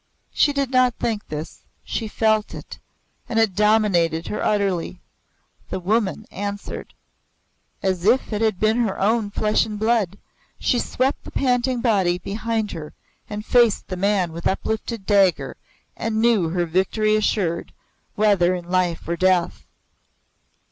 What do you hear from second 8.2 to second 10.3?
it had been her own flesh and blood,